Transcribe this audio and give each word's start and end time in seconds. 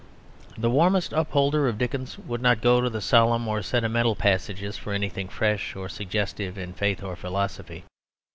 The 0.57 0.71
warmest 0.71 1.13
upholder 1.13 1.67
of 1.67 1.77
Dickens 1.77 2.17
would 2.17 2.41
not 2.41 2.59
go 2.63 2.81
to 2.81 2.89
the 2.89 3.01
solemn 3.01 3.47
or 3.47 3.61
sentimental 3.61 4.15
passages 4.15 4.75
for 4.75 4.93
anything 4.93 5.27
fresh 5.29 5.75
or 5.75 5.89
suggestive 5.89 6.57
in 6.57 6.73
faith 6.73 7.03
or 7.03 7.15
philosophy. 7.15 7.83